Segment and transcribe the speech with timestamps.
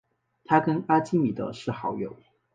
[0.45, 2.15] 他跟阿基米德是好友。